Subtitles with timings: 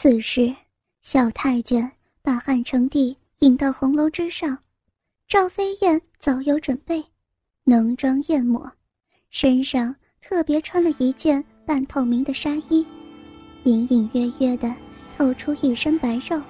[0.00, 0.54] 此时，
[1.02, 1.90] 小太监
[2.22, 4.56] 把汉成帝引到红楼之上，
[5.26, 7.04] 赵飞燕早有准备，
[7.64, 8.70] 浓妆艳抹，
[9.30, 12.86] 身上特别穿了一件半透明的纱衣，
[13.64, 14.72] 隐隐约约的
[15.16, 16.40] 透出一身白肉。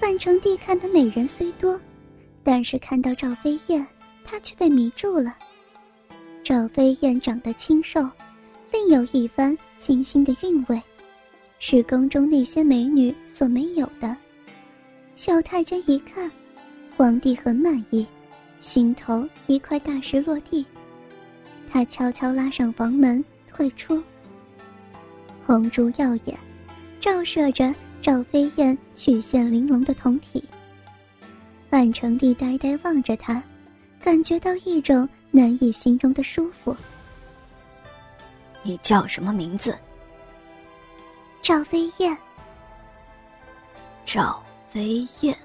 [0.00, 1.78] 汉成帝看的美人虽多，
[2.42, 3.86] 但是看到赵飞燕，
[4.24, 5.36] 他却被迷住了。
[6.42, 8.00] 赵飞燕长得清瘦，
[8.72, 10.82] 另有一番清新的韵味。
[11.62, 14.16] 是宫中那些美女所没有的。
[15.14, 16.28] 小太监一看，
[16.96, 18.04] 皇帝很满意，
[18.60, 20.64] 心头一块大石落地。
[21.70, 24.02] 他悄悄拉上房门退出。
[25.42, 26.36] 红烛耀眼，
[26.98, 30.42] 照射着赵飞燕曲线玲珑的胴体。
[31.70, 33.40] 汉成帝呆呆望着他，
[34.00, 36.74] 感觉到一种难以形容的舒服。
[38.62, 39.76] 你叫什么名字？
[41.42, 42.16] 赵飞燕，
[44.04, 45.36] 赵飞燕。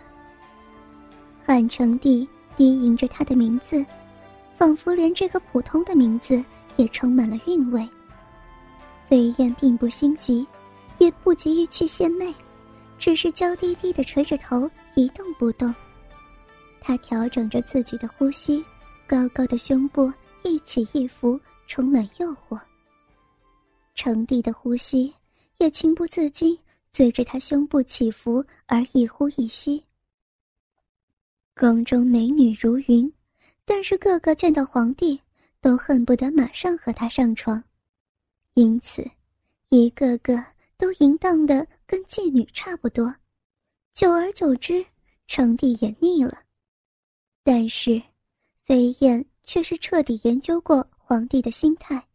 [1.44, 3.84] 汉成帝低吟着她的名字，
[4.54, 6.44] 仿佛连这个普通的名字
[6.76, 7.88] 也充满了韵味。
[9.08, 10.46] 飞燕并不心急，
[10.98, 12.34] 也不急于去献媚，
[12.98, 15.74] 只是娇滴滴的垂着头，一动不动。
[16.82, 18.64] 她调整着自己的呼吸，
[19.08, 20.12] 高高的胸部
[20.44, 22.60] 一起一伏，充满诱惑。
[23.96, 25.12] 成帝的呼吸。
[25.58, 26.58] 也情不自禁
[26.92, 29.84] 随着他胸部起伏而一呼一吸。
[31.56, 33.12] 宫中美女如云，
[33.64, 35.20] 但是个个见到皇帝
[35.62, 37.64] 都恨不得马上和他上床，
[38.56, 39.10] 因此，
[39.70, 40.44] 一个个
[40.78, 43.16] 都淫荡的跟妓女差不多。
[43.94, 44.86] 久而久之，
[45.28, 46.38] 成帝也腻了。
[47.44, 48.02] 但是，
[48.66, 52.06] 飞燕却是彻底研究过皇帝的心态，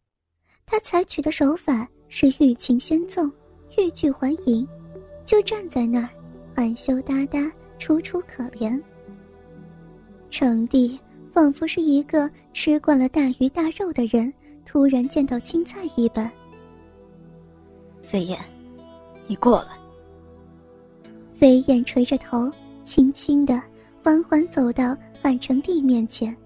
[0.66, 1.88] 他采取的手法。
[2.12, 3.30] 是欲擒先纵，
[3.78, 4.66] 欲拒还迎，
[5.24, 6.08] 就站在那儿，
[6.56, 8.78] 含羞答答，楚楚可怜。
[10.28, 10.98] 成帝
[11.32, 14.32] 仿佛是一个吃惯了大鱼大肉的人，
[14.66, 16.28] 突然见到青菜一般。
[18.02, 18.36] 飞燕，
[19.28, 19.68] 你过来。
[21.32, 22.50] 飞燕垂着头，
[22.82, 23.62] 轻轻的、
[24.02, 26.36] 缓缓走到汉成帝面前。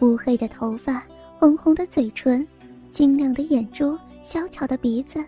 [0.00, 1.06] 乌黑的头发，
[1.38, 2.46] 红红的嘴唇，
[2.90, 3.96] 晶亮的眼珠。
[4.28, 5.24] 小巧的鼻子，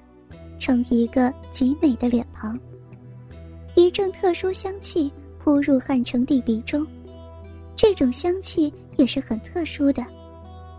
[0.58, 2.58] 成一个极美的脸庞。
[3.76, 6.84] 一阵特殊香气扑入汉成帝鼻中，
[7.76, 10.04] 这种香气也是很特殊的，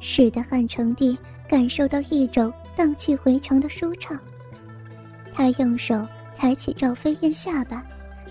[0.01, 4.19] 使得汉成帝感受到一种荡气回肠的舒畅。
[5.33, 6.05] 他用手
[6.35, 7.81] 抬起赵飞燕下巴，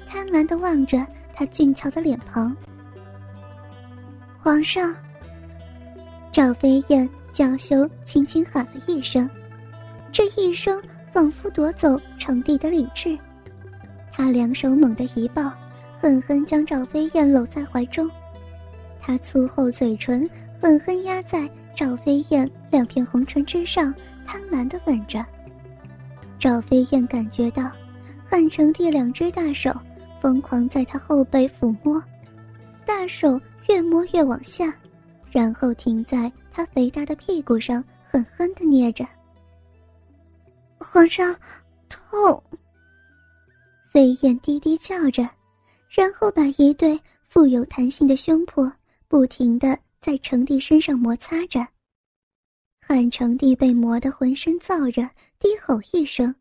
[0.07, 2.55] 贪婪地望着她俊俏的脸庞。
[4.39, 4.95] 皇上。
[6.31, 9.29] 赵飞燕娇羞，轻轻喊了一声。
[10.19, 13.17] 这一声仿佛夺走成帝的理智，
[14.11, 15.49] 他两手猛地一抱，
[15.95, 18.11] 狠狠将赵飞燕搂在怀中，
[19.01, 20.29] 他粗厚嘴唇
[20.61, 23.95] 狠狠压在赵飞燕两片红唇之上，
[24.27, 25.25] 贪婪地吻着。
[26.37, 27.71] 赵飞燕感觉到
[28.29, 29.73] 汉成帝两只大手
[30.21, 32.03] 疯狂在她后背抚摸，
[32.85, 34.75] 大手越摸越往下，
[35.31, 39.07] 然后停在她肥大的屁股上，狠狠地捏着。
[40.79, 41.35] 皇上，
[41.89, 42.43] 痛。
[43.91, 45.29] 飞燕低低叫着，
[45.89, 48.71] 然后把一对富有弹性的胸脯
[49.09, 51.67] 不停的在成帝身上摩擦着。
[52.81, 56.35] 汉成帝被磨得浑身燥热，低吼一声，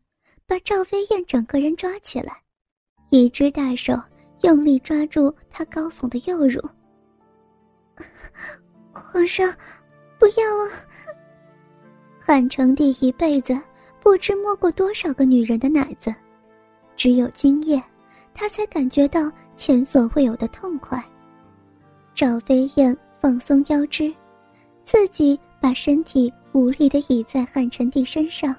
[0.46, 2.42] 把赵飞燕整个人抓起来，
[3.10, 4.00] 一只大手
[4.42, 6.62] 用力抓住她高耸的右乳。
[8.92, 9.52] 皇上，
[10.18, 10.70] 不要啊！
[12.18, 13.58] 汉成帝一辈子。
[14.00, 16.14] 不知摸过多少个女人的奶子，
[16.96, 17.82] 只有今夜，
[18.32, 21.02] 他才感觉到前所未有的痛快。
[22.14, 24.12] 赵飞燕放松腰肢，
[24.84, 28.54] 自己把身体无力地倚在汉成帝身上，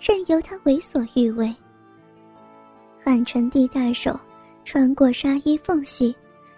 [0.00, 1.54] 任由他为所欲为。
[2.98, 4.18] 汉成帝大手
[4.64, 6.14] 穿过纱衣缝隙，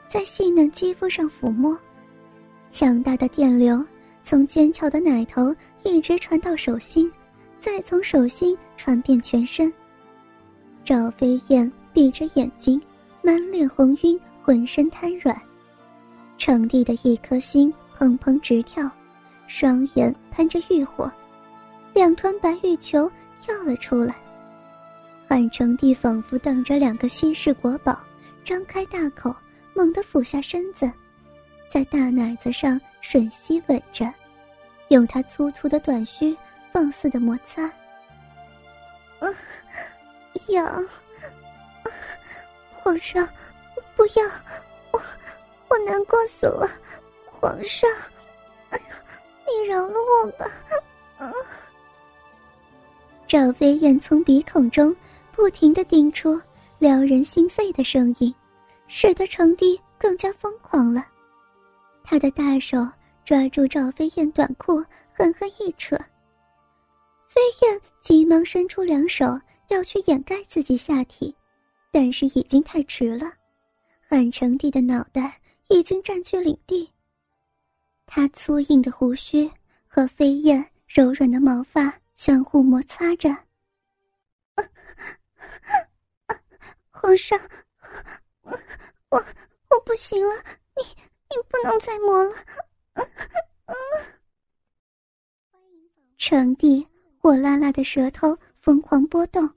[0.06, 1.76] 在细嫩肌肤上抚摸，
[2.69, 3.84] 强大的电流
[4.22, 5.54] 从尖翘的奶头
[5.84, 7.10] 一直传到手心。
[7.64, 9.72] 再从手心传遍全身。
[10.84, 12.78] 赵飞燕闭着眼睛，
[13.22, 15.34] 满脸红晕，浑身瘫软。
[16.37, 18.87] 成帝的一颗心砰砰直跳，
[19.46, 21.11] 双眼喷着欲火，
[21.94, 24.14] 两团白玉球跳了出来。
[25.26, 27.99] 汉成帝仿佛瞪着两个稀世国宝，
[28.44, 29.34] 张开大口，
[29.75, 30.93] 猛地俯下身子，
[31.70, 34.12] 在大奶子上吮吸吻着，
[34.88, 36.37] 用他粗粗的短须。
[36.74, 37.62] 放肆的摩擦，
[39.20, 39.30] 啊
[40.48, 40.88] 痒。
[42.72, 43.28] 皇上，
[43.94, 44.24] 不要，
[44.90, 45.00] 我
[45.68, 46.68] 我难过死了。
[47.30, 47.88] 皇上，
[48.72, 50.46] 你饶了我吧。
[51.18, 51.32] 啊！
[53.28, 54.94] 赵飞燕从鼻孔中
[55.30, 56.42] 不停的顶出
[56.80, 58.34] 撩人心肺的声音，
[58.88, 61.06] 使得程帝更加疯狂了。
[62.02, 62.84] 他的大手
[63.24, 65.96] 抓住赵飞燕短裤，狠狠一扯。
[68.00, 71.34] 急忙伸出两手要去掩盖自己下体，
[71.90, 73.32] 但是已经太迟了。
[74.00, 76.93] 汉成帝的脑袋已经占据领地，
[78.06, 79.50] 他粗硬的胡须
[79.87, 83.31] 和飞燕柔软的毛发相互摩擦着。
[86.90, 87.38] 皇上，
[88.43, 88.52] 我
[89.10, 89.25] 我
[89.70, 90.34] 我不行了，
[90.76, 90.82] 你
[91.31, 92.34] 你不能再磨了。
[96.17, 96.87] 成帝。
[97.24, 99.48] 火辣辣的舌头疯狂波动，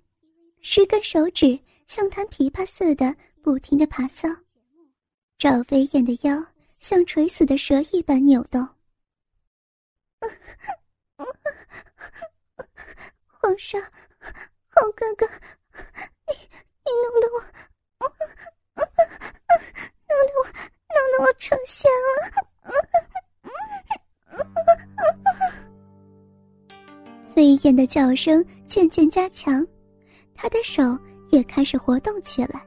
[0.61, 4.33] 十根手指像弹琵琶似的不停的爬搔。
[5.37, 6.41] 赵飞燕的腰
[6.79, 8.65] 像垂死的蛇一般扭动。
[13.27, 13.81] 皇上，
[14.69, 15.27] 好哥哥，
[27.67, 29.67] 飞燕的叫声渐渐加强，
[30.33, 30.97] 他的手
[31.31, 32.65] 也开始活动起来，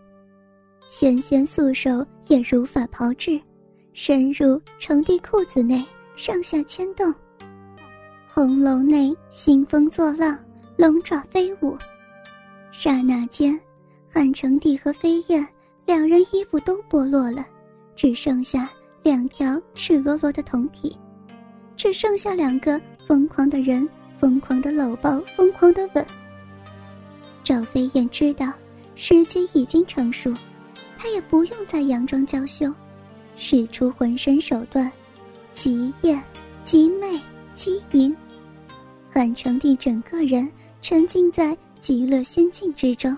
[0.90, 3.40] 纤纤素手也如法炮制，
[3.94, 5.82] 深入成帝裤子内，
[6.16, 7.10] 上下牵动。
[8.28, 10.38] 红楼内兴风作浪，
[10.76, 11.74] 龙爪飞舞。
[12.70, 13.58] 刹那间，
[14.06, 15.48] 汉成帝和飞燕
[15.86, 17.46] 两人衣服都剥落了，
[17.96, 18.70] 只剩下
[19.02, 20.94] 两条赤裸裸的铜体，
[21.74, 23.88] 只剩下两个疯狂的人。
[24.20, 26.06] 疯狂的搂抱，疯狂的吻。
[27.42, 28.52] 赵飞燕知道
[28.94, 30.30] 时机已经成熟，
[30.98, 32.70] 她也不用再佯装娇羞，
[33.34, 34.92] 使出浑身手段，
[35.54, 36.22] 极艳、
[36.62, 37.18] 极媚、
[37.54, 38.14] 极淫。
[39.10, 40.46] 汉成帝整个人
[40.82, 43.16] 沉浸在极乐仙境之中，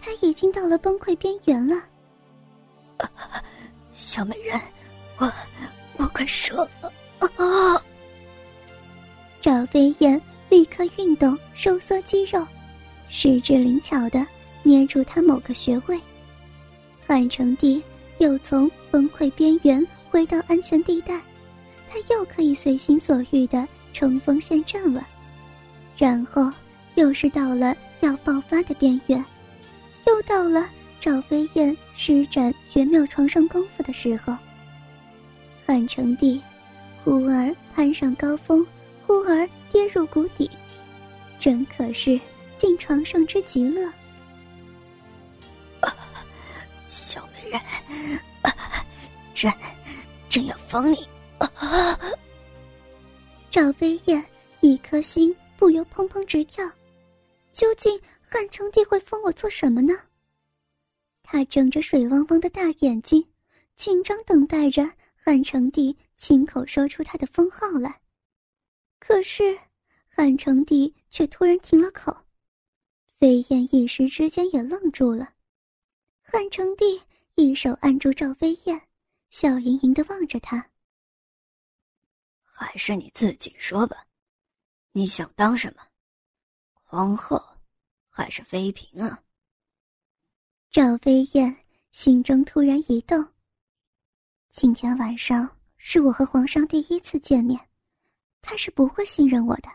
[0.00, 1.76] 他已经到了崩溃边缘了。
[3.92, 4.58] 小美人，
[5.18, 5.30] 我
[5.98, 6.66] 我快说
[7.18, 7.28] 啊！
[9.42, 10.18] 赵飞燕。
[10.50, 12.44] 立刻运动收缩肌肉，
[13.08, 14.26] 十指灵巧的
[14.64, 15.98] 捏住他某个穴位。
[17.06, 17.80] 汉成帝
[18.18, 21.20] 又从崩溃边缘回到安全地带，
[21.88, 25.06] 他又可以随心所欲的冲锋陷阵了。
[25.96, 26.52] 然后
[26.96, 29.24] 又是到了要爆发的边缘，
[30.08, 30.68] 又到了
[31.00, 34.36] 赵飞燕施展绝妙床上功夫的时候。
[35.64, 36.40] 汉成帝
[37.04, 38.66] 忽而攀上高峰，
[39.06, 39.48] 忽而。
[39.72, 40.50] 跌入谷底，
[41.38, 42.20] 真可是
[42.56, 43.90] 进床上之极乐。
[46.88, 47.60] 小美人，
[49.34, 49.52] 朕
[50.28, 51.06] 朕要封你！
[53.50, 54.24] 赵飞燕
[54.60, 56.68] 一颗心不由砰砰直跳，
[57.52, 59.94] 究竟汉成帝会封我做什么呢？
[61.22, 63.24] 他睁着水汪汪的大眼睛，
[63.76, 67.96] 紧张等待着汉成帝亲口说出他的封号来。
[69.00, 69.58] 可是，
[70.08, 72.16] 汉成帝却突然停了口，
[73.16, 75.34] 飞燕一时之间也愣住了。
[76.20, 77.02] 汉成帝
[77.34, 78.88] 一手按住赵飞燕，
[79.30, 80.70] 笑盈盈的望着她
[82.44, 84.06] ：“还是你自己说吧，
[84.92, 85.82] 你想当什么？
[86.84, 87.42] 皇后，
[88.10, 89.24] 还是妃嫔啊？”
[90.70, 91.56] 赵飞燕
[91.90, 93.26] 心中突然一动。
[94.50, 97.69] 今天晚上是我和皇上第一次见面。
[98.42, 99.68] 他是不会信任我的。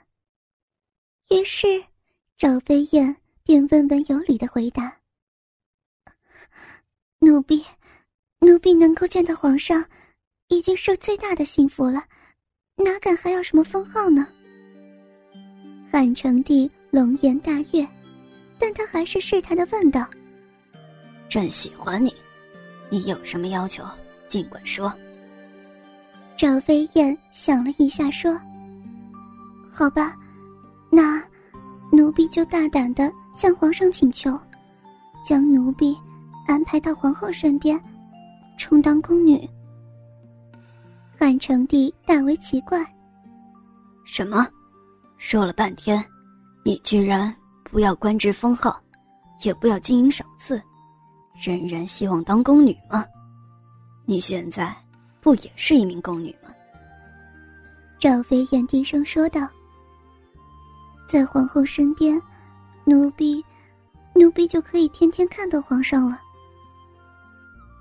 [1.30, 1.84] 于是，
[2.38, 4.96] 赵飞燕便温文有礼的回答
[7.20, 7.66] ：“奴婢，
[8.40, 9.84] 奴婢能够见到皇上，
[10.50, 12.04] 已经是最大的幸福了，
[12.76, 14.28] 哪敢还要什么封号呢？”
[15.92, 17.88] 汉成帝龙颜大悦，
[18.60, 20.08] 但他还是试探的问道
[21.30, 22.14] ：“朕喜欢你，
[22.90, 23.84] 你有什么要求，
[24.28, 24.94] 尽管说。”
[26.38, 28.40] 赵飞燕想了一下，说。
[29.78, 30.16] 好吧，
[30.90, 31.22] 那
[31.92, 34.40] 奴婢就大胆的向皇上请求，
[35.22, 35.94] 将奴婢
[36.48, 37.78] 安排到皇后身边，
[38.58, 39.38] 充当宫女。
[41.20, 42.82] 汉成帝大为奇怪，
[44.06, 44.48] 什么？
[45.18, 46.02] 说了半天，
[46.64, 48.82] 你居然不要官职封号，
[49.44, 50.62] 也不要金银赏赐，
[51.38, 53.04] 仍然希望当宫女吗？
[54.06, 54.74] 你现在
[55.20, 56.50] 不也是一名宫女吗？
[58.00, 59.46] 赵飞燕低声说道。
[61.08, 62.22] 在皇后身边，
[62.84, 63.44] 奴婢，
[64.14, 66.20] 奴婢就可以天天看到皇上了。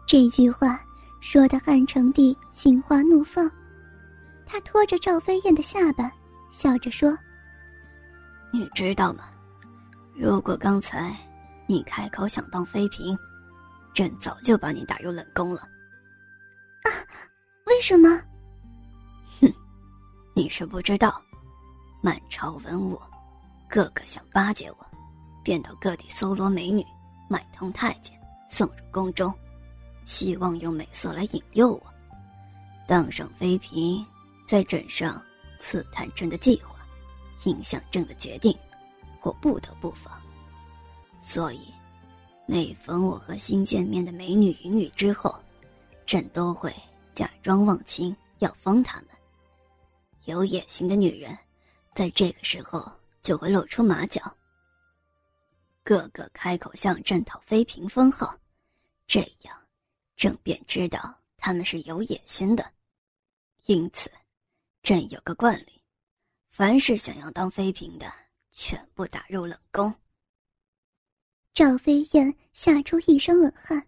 [0.07, 0.81] 这句话
[1.21, 3.51] 说的汉成帝心花怒放，
[4.45, 6.13] 他拖着赵飞燕的下巴，
[6.51, 7.17] 笑着说
[8.53, 9.25] ：“你知道吗？
[10.15, 11.17] 如果刚才
[11.67, 13.19] 你开口想当妃嫔，
[13.95, 15.63] 朕早就把你打入冷宫了。”
[16.85, 16.89] 啊，
[17.67, 18.09] 为什么？
[19.41, 19.51] 哼，
[20.35, 21.21] 你是不知道，
[22.03, 23.01] 满朝文武，
[23.75, 24.87] 个个想巴结我，
[25.43, 26.87] 便到各地搜罗美女，
[27.29, 28.17] 买通太监，
[28.49, 29.35] 送入宫中。
[30.05, 31.83] 希望用美色来引诱我，
[32.87, 34.07] 当上妃嫔，
[34.47, 35.21] 在枕上
[35.59, 36.77] 刺探朕的计划，
[37.47, 38.57] 影响朕的决定，
[39.23, 40.23] 我不得不防。
[41.19, 41.67] 所以，
[42.47, 45.35] 每逢我和新见面的美女云雨之后，
[46.07, 46.73] 朕都会
[47.13, 49.09] 假装忘情，要封他们。
[50.27, 51.37] 有野心的女人，
[51.93, 52.89] 在这个时候
[53.25, 54.37] 就会露出马脚，
[55.83, 58.39] 个个开口向朕讨妃嫔封号，
[59.07, 59.61] 这样。
[60.15, 62.71] 朕便知道他们是有野心的，
[63.65, 64.11] 因此，
[64.83, 65.83] 朕有个惯例：
[66.47, 68.13] 凡是想要当妃嫔的，
[68.53, 69.93] 全部打入冷宫。
[71.55, 73.83] 赵飞燕吓出一身冷汗，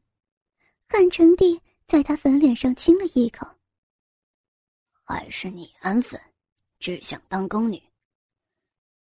[0.89, 3.47] 汉成帝在她粉脸上亲了一口。
[5.05, 6.19] 还是你安分，
[6.79, 7.81] 只想当宫女，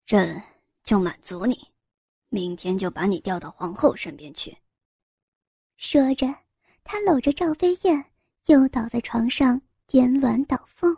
[0.06, 0.42] 朕
[0.82, 1.68] 就满足你，
[2.28, 4.56] 明天就把你调到皇后身边去。
[5.76, 6.26] 说着。
[6.88, 8.12] 他搂着赵飞燕，
[8.46, 10.96] 又倒在床上，颠鸾倒凤。